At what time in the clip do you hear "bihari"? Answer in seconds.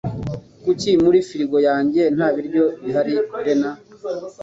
2.83-3.13